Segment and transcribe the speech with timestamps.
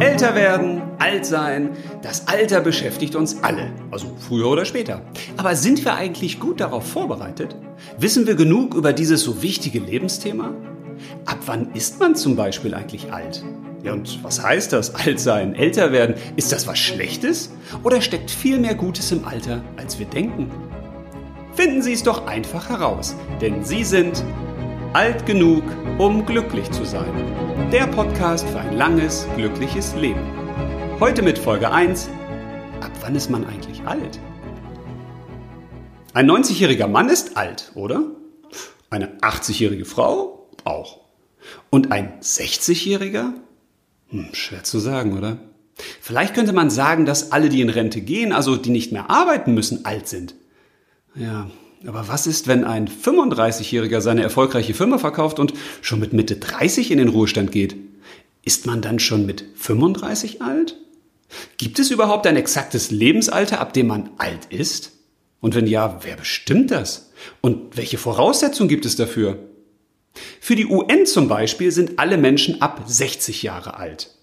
[0.00, 5.02] Älter werden, alt sein, das Alter beschäftigt uns alle, also früher oder später.
[5.36, 7.54] Aber sind wir eigentlich gut darauf vorbereitet?
[7.98, 10.54] Wissen wir genug über dieses so wichtige Lebensthema?
[11.26, 13.44] Ab wann ist man zum Beispiel eigentlich alt?
[13.82, 14.94] Ja, und was heißt das?
[14.94, 16.14] Alt sein, älter werden?
[16.36, 17.50] Ist das was Schlechtes?
[17.82, 20.50] Oder steckt viel mehr Gutes im Alter, als wir denken?
[21.52, 24.24] Finden Sie es doch einfach heraus, denn Sie sind
[24.92, 25.62] alt genug,
[25.98, 27.70] um glücklich zu sein.
[27.70, 30.20] Der Podcast für ein langes, glückliches Leben.
[30.98, 32.08] Heute mit Folge 1.
[32.80, 34.18] Ab wann ist man eigentlich alt?
[36.12, 38.02] Ein 90-jähriger Mann ist alt, oder?
[38.90, 40.98] Eine 80-jährige Frau auch.
[41.70, 43.34] Und ein 60-jähriger?
[44.08, 45.38] Hm, schwer zu sagen, oder?
[46.00, 49.54] Vielleicht könnte man sagen, dass alle, die in Rente gehen, also die nicht mehr arbeiten
[49.54, 50.34] müssen, alt sind.
[51.14, 51.48] Ja,
[51.86, 56.90] aber was ist, wenn ein 35-Jähriger seine erfolgreiche Firma verkauft und schon mit Mitte 30
[56.90, 57.76] in den Ruhestand geht?
[58.42, 60.76] Ist man dann schon mit 35 alt?
[61.58, 64.92] Gibt es überhaupt ein exaktes Lebensalter, ab dem man alt ist?
[65.40, 67.12] Und wenn ja, wer bestimmt das?
[67.40, 69.38] Und welche Voraussetzungen gibt es dafür?
[70.40, 74.14] Für die UN zum Beispiel sind alle Menschen ab 60 Jahre alt.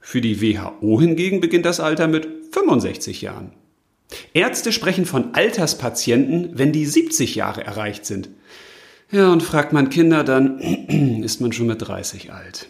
[0.00, 3.52] Für die WHO hingegen beginnt das Alter mit 65 Jahren.
[4.32, 8.28] Ärzte sprechen von Alterspatienten, wenn die 70 Jahre erreicht sind.
[9.10, 10.58] Ja, und fragt man Kinder, dann
[11.24, 12.66] ist man schon mit 30 alt.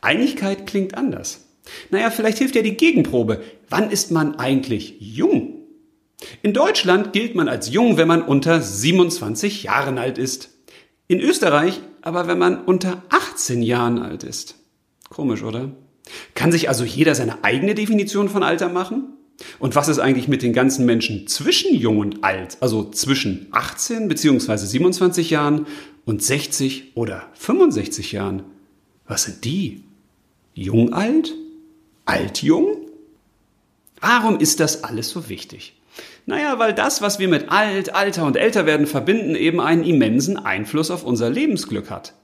[0.00, 1.46] Einigkeit klingt anders.
[1.90, 3.42] Naja, vielleicht hilft ja die Gegenprobe.
[3.68, 5.60] Wann ist man eigentlich jung?
[6.42, 10.50] In Deutschland gilt man als jung, wenn man unter 27 Jahren alt ist.
[11.08, 14.56] In Österreich aber, wenn man unter 18 Jahren alt ist.
[15.08, 15.70] Komisch, oder?
[16.34, 19.14] Kann sich also jeder seine eigene Definition von Alter machen?
[19.58, 24.08] Und was ist eigentlich mit den ganzen Menschen zwischen jung und alt, also zwischen 18
[24.08, 24.56] bzw.
[24.56, 25.66] 27 Jahren
[26.04, 28.42] und 60 oder 65 Jahren?
[29.06, 29.82] Was sind die?
[30.54, 31.34] Jung alt?
[32.04, 32.76] Alt jung?
[34.00, 35.74] Warum ist das alles so wichtig?
[36.26, 40.90] Naja, weil das, was wir mit alt, Alter und Älterwerden verbinden, eben einen immensen Einfluss
[40.90, 42.14] auf unser Lebensglück hat.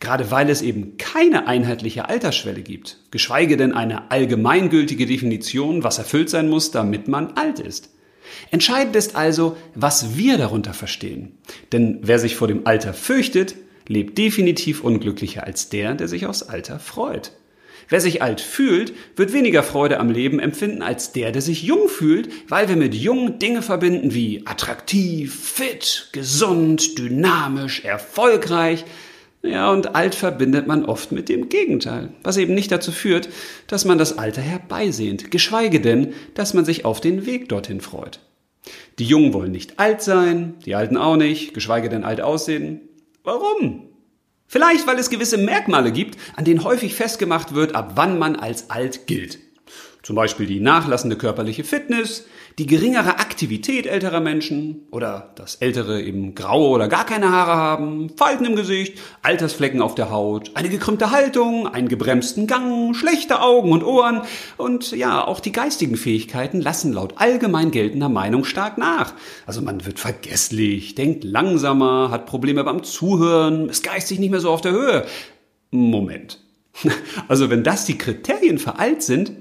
[0.00, 6.30] Gerade weil es eben keine einheitliche Altersschwelle gibt, geschweige denn eine allgemeingültige Definition, was erfüllt
[6.30, 7.90] sein muss, damit man alt ist.
[8.50, 11.38] Entscheidend ist also, was wir darunter verstehen.
[11.72, 13.54] Denn wer sich vor dem Alter fürchtet,
[13.86, 17.32] lebt definitiv unglücklicher als der, der sich aufs Alter freut.
[17.90, 21.88] Wer sich alt fühlt, wird weniger Freude am Leben empfinden als der, der sich jung
[21.88, 28.84] fühlt, weil wir mit jung Dinge verbinden wie attraktiv, fit, gesund, dynamisch, erfolgreich,
[29.42, 33.28] ja, und alt verbindet man oft mit dem Gegenteil, was eben nicht dazu führt,
[33.68, 38.20] dass man das Alter herbeisehnt, geschweige denn, dass man sich auf den Weg dorthin freut.
[38.98, 42.80] Die Jungen wollen nicht alt sein, die Alten auch nicht, geschweige denn alt aussehen.
[43.22, 43.88] Warum?
[44.48, 48.70] Vielleicht, weil es gewisse Merkmale gibt, an denen häufig festgemacht wird, ab wann man als
[48.70, 49.38] alt gilt.
[50.02, 52.26] Zum Beispiel die nachlassende körperliche Fitness,
[52.58, 58.10] die geringere Aktivität älterer Menschen oder dass Ältere eben graue oder gar keine Haare haben,
[58.16, 63.70] Falten im Gesicht, Altersflecken auf der Haut, eine gekrümmte Haltung, einen gebremsten Gang, schlechte Augen
[63.70, 64.22] und Ohren
[64.56, 69.14] und ja, auch die geistigen Fähigkeiten lassen laut allgemein geltender Meinung stark nach.
[69.46, 74.50] Also man wird vergesslich, denkt langsamer, hat Probleme beim Zuhören, ist geistig nicht mehr so
[74.50, 75.06] auf der Höhe.
[75.70, 76.40] Moment.
[77.28, 79.32] Also wenn das die Kriterien für alt sind,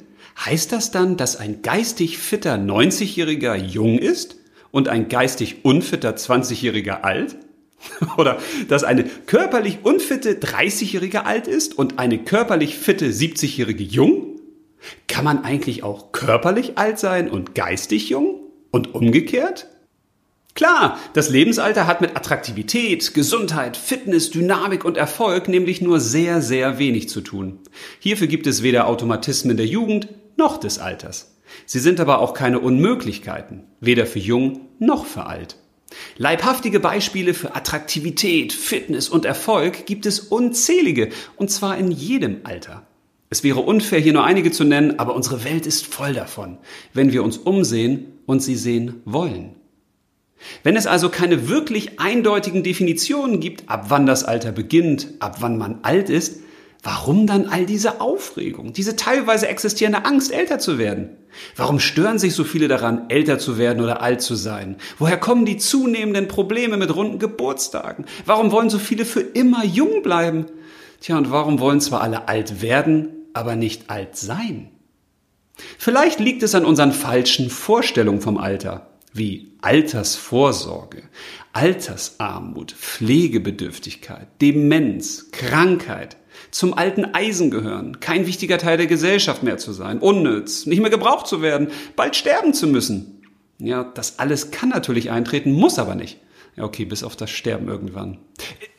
[0.45, 4.37] Heißt das dann, dass ein geistig fitter 90-Jähriger jung ist
[4.71, 7.37] und ein geistig unfitter 20-Jähriger alt?
[8.17, 8.37] Oder
[8.67, 14.39] dass eine körperlich unfitte 30-Jährige alt ist und eine körperlich fitte 70-Jährige jung?
[15.07, 18.41] Kann man eigentlich auch körperlich alt sein und geistig jung?
[18.69, 19.67] Und umgekehrt?
[20.53, 26.79] Klar, das Lebensalter hat mit Attraktivität, Gesundheit, Fitness, Dynamik und Erfolg nämlich nur sehr, sehr
[26.79, 27.59] wenig zu tun.
[27.99, 31.35] Hierfür gibt es weder Automatismen der Jugend noch des Alters.
[31.65, 35.57] Sie sind aber auch keine Unmöglichkeiten, weder für jung noch für alt.
[36.17, 42.85] Leibhaftige Beispiele für Attraktivität, Fitness und Erfolg gibt es unzählige, und zwar in jedem Alter.
[43.29, 46.57] Es wäre unfair, hier nur einige zu nennen, aber unsere Welt ist voll davon,
[46.93, 49.55] wenn wir uns umsehen und sie sehen wollen.
[50.63, 55.57] Wenn es also keine wirklich eindeutigen Definitionen gibt, ab wann das Alter beginnt, ab wann
[55.57, 56.41] man alt ist,
[56.89, 61.17] Warum dann all diese Aufregung, diese teilweise existierende Angst, älter zu werden?
[61.57, 64.77] Warum stören sich so viele daran, älter zu werden oder alt zu sein?
[64.97, 68.05] Woher kommen die zunehmenden Probleme mit runden Geburtstagen?
[68.25, 70.45] Warum wollen so viele für immer jung bleiben?
[71.01, 74.69] Tja, und warum wollen zwar alle alt werden, aber nicht alt sein?
[75.77, 78.87] Vielleicht liegt es an unseren falschen Vorstellungen vom Alter,
[79.17, 81.03] wie Altersvorsorge,
[81.53, 86.17] Altersarmut, Pflegebedürftigkeit, Demenz, Krankheit–
[86.51, 90.89] zum alten Eisen gehören, kein wichtiger Teil der Gesellschaft mehr zu sein, unnütz, nicht mehr
[90.89, 93.21] gebraucht zu werden, bald sterben zu müssen.
[93.59, 96.19] Ja, das alles kann natürlich eintreten, muss aber nicht.
[96.57, 98.17] Ja, okay, bis auf das Sterben irgendwann.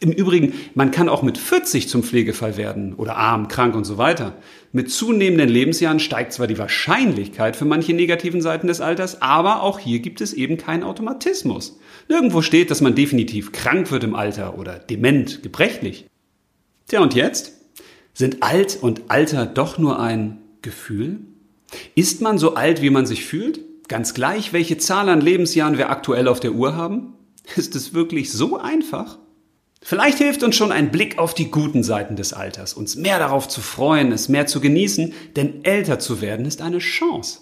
[0.01, 3.97] Im Übrigen, man kann auch mit 40 zum Pflegefall werden oder arm, krank und so
[3.99, 4.35] weiter.
[4.73, 9.79] Mit zunehmenden Lebensjahren steigt zwar die Wahrscheinlichkeit für manche negativen Seiten des Alters, aber auch
[9.79, 11.79] hier gibt es eben keinen Automatismus.
[12.09, 16.07] Nirgendwo steht, dass man definitiv krank wird im Alter oder dement, gebrechlich.
[16.89, 17.53] Tja, und jetzt?
[18.13, 21.21] Sind alt und Alter doch nur ein Gefühl?
[21.95, 23.61] Ist man so alt, wie man sich fühlt?
[23.87, 27.15] Ganz gleich, welche Zahl an Lebensjahren wir aktuell auf der Uhr haben?
[27.57, 29.19] Ist es wirklich so einfach?
[29.81, 33.49] Vielleicht hilft uns schon ein Blick auf die guten Seiten des Alters, uns mehr darauf
[33.49, 37.41] zu freuen, es mehr zu genießen, denn älter zu werden ist eine Chance.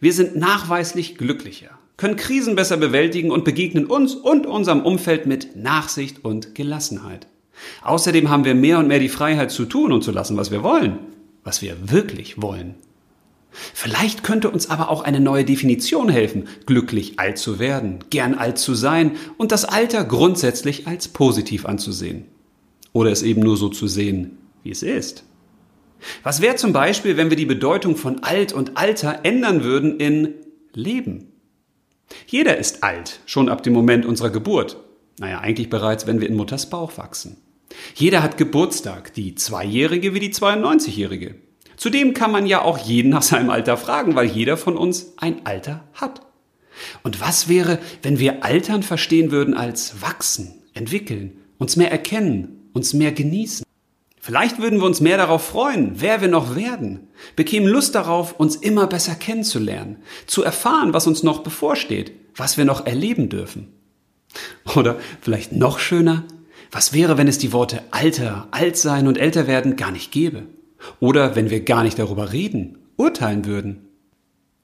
[0.00, 5.56] Wir sind nachweislich glücklicher, können Krisen besser bewältigen und begegnen uns und unserem Umfeld mit
[5.56, 7.26] Nachsicht und Gelassenheit.
[7.82, 10.62] Außerdem haben wir mehr und mehr die Freiheit zu tun und zu lassen, was wir
[10.62, 10.98] wollen,
[11.44, 12.74] was wir wirklich wollen.
[13.54, 18.58] Vielleicht könnte uns aber auch eine neue Definition helfen, glücklich alt zu werden, gern alt
[18.58, 22.26] zu sein und das Alter grundsätzlich als positiv anzusehen.
[22.92, 25.24] Oder es eben nur so zu sehen, wie es ist.
[26.22, 30.34] Was wäre zum Beispiel, wenn wir die Bedeutung von alt und Alter ändern würden in
[30.72, 31.32] Leben?
[32.26, 34.76] Jeder ist alt, schon ab dem Moment unserer Geburt.
[35.18, 37.36] Naja, eigentlich bereits, wenn wir in Mutters Bauch wachsen.
[37.94, 41.36] Jeder hat Geburtstag, die Zweijährige wie die 92-Jährige.
[41.76, 45.44] Zudem kann man ja auch jeden nach seinem Alter fragen, weil jeder von uns ein
[45.44, 46.20] Alter hat.
[47.02, 52.94] Und was wäre, wenn wir Altern verstehen würden als wachsen, entwickeln, uns mehr erkennen, uns
[52.94, 53.64] mehr genießen?
[54.20, 58.56] Vielleicht würden wir uns mehr darauf freuen, wer wir noch werden, bekämen Lust darauf, uns
[58.56, 63.68] immer besser kennenzulernen, zu erfahren, was uns noch bevorsteht, was wir noch erleben dürfen.
[64.76, 66.24] Oder vielleicht noch schöner,
[66.72, 70.44] was wäre, wenn es die Worte Alter, Altsein und älter werden gar nicht gäbe?
[71.00, 73.88] Oder wenn wir gar nicht darüber reden, urteilen würden.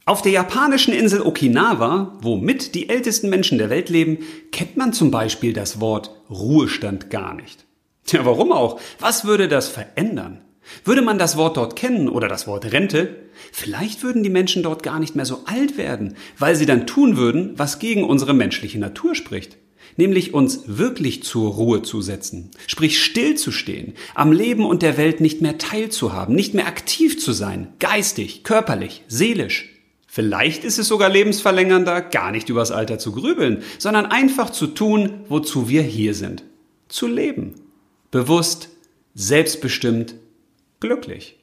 [0.06, 4.18] Auf der japanischen Insel Okinawa, wo mit die ältesten Menschen der Welt leben,
[4.50, 7.66] kennt man zum Beispiel das Wort Ruhestand gar nicht.
[8.06, 8.80] Tja, warum auch?
[8.98, 10.40] Was würde das verändern?
[10.84, 13.16] Würde man das Wort dort kennen oder das Wort Rente,
[13.52, 17.16] vielleicht würden die Menschen dort gar nicht mehr so alt werden, weil sie dann tun
[17.16, 19.58] würden, was gegen unsere menschliche Natur spricht
[19.96, 25.40] nämlich uns wirklich zur Ruhe zu setzen, sprich stillzustehen, am Leben und der Welt nicht
[25.40, 29.70] mehr teilzuhaben, nicht mehr aktiv zu sein, geistig, körperlich, seelisch.
[30.06, 35.24] Vielleicht ist es sogar lebensverlängernder, gar nicht übers Alter zu grübeln, sondern einfach zu tun,
[35.28, 36.42] wozu wir hier sind.
[36.88, 37.54] Zu leben.
[38.10, 38.70] Bewusst,
[39.14, 40.14] selbstbestimmt,
[40.80, 41.39] glücklich.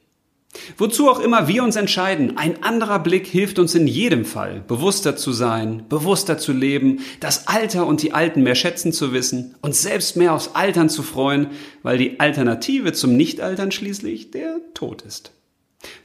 [0.76, 5.16] Wozu auch immer wir uns entscheiden, ein anderer Blick hilft uns in jedem Fall, bewusster
[5.16, 9.82] zu sein, bewusster zu leben, das Alter und die Alten mehr schätzen zu wissen, uns
[9.82, 11.48] selbst mehr aufs Altern zu freuen,
[11.82, 15.32] weil die Alternative zum Nichtaltern schließlich der Tod ist.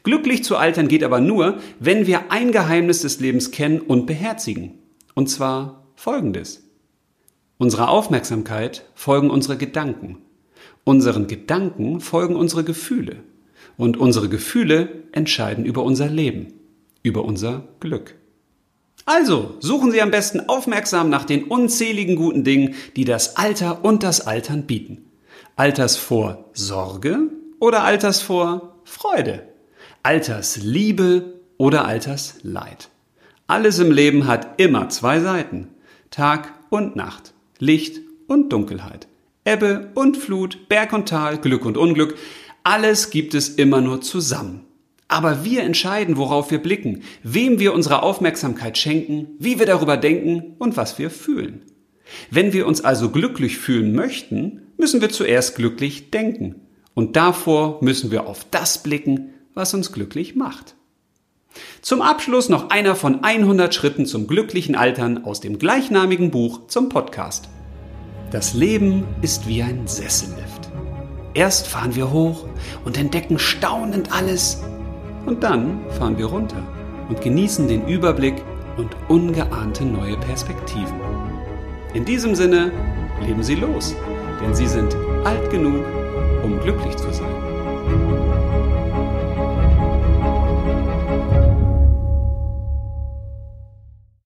[0.04, 4.74] Glücklich zu altern geht aber nur, wenn wir ein Geheimnis des Lebens kennen und beherzigen.
[5.16, 6.64] Und zwar folgendes.
[7.58, 10.18] Unserer Aufmerksamkeit folgen unsere Gedanken.
[10.84, 13.24] Unseren Gedanken folgen unsere Gefühle.
[13.78, 16.54] Und unsere Gefühle entscheiden über unser Leben,
[17.02, 18.16] über unser Glück.
[19.06, 24.04] Also suchen Sie am besten aufmerksam nach den unzähligen guten Dingen, die das Alter und
[24.04, 25.10] das Altern bieten.
[25.56, 27.30] Alters vor Sorge
[27.60, 29.44] oder Alters vor Freude.
[30.04, 32.90] Altersliebe oder Altersleid.
[33.48, 35.68] Alles im Leben hat immer zwei Seiten.
[36.10, 37.34] Tag und Nacht.
[37.60, 39.08] Licht und Dunkelheit.
[39.46, 42.16] Ebbe und Flut, Berg und Tal, Glück und Unglück.
[42.64, 44.66] Alles gibt es immer nur zusammen.
[45.10, 50.56] Aber wir entscheiden, worauf wir blicken, wem wir unsere Aufmerksamkeit schenken, wie wir darüber denken
[50.60, 51.62] und was wir fühlen.
[52.32, 56.56] Wenn wir uns also glücklich fühlen möchten, müssen wir zuerst glücklich denken.
[56.94, 60.76] Und davor müssen wir auf das blicken, was uns glücklich macht.
[61.82, 66.90] Zum Abschluss noch einer von 100 Schritten zum glücklichen Altern aus dem gleichnamigen Buch zum
[66.90, 67.50] Podcast.
[68.32, 70.53] Das Leben ist wie ein Sessellift.
[71.36, 72.46] Erst fahren wir hoch
[72.86, 74.64] und entdecken staunend alles.
[75.26, 76.62] Und dann fahren wir runter
[77.10, 78.36] und genießen den Überblick
[78.78, 81.00] und ungeahnte neue Perspektiven.
[81.94, 82.72] In diesem Sinne,
[83.26, 83.96] leben Sie los,
[84.44, 85.84] denn Sie sind alt genug,
[86.44, 88.23] um glücklich zu sein.